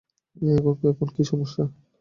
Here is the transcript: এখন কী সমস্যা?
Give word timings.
এখন 0.91 1.07
কী 1.15 1.23
সমস্যা? 1.23 1.63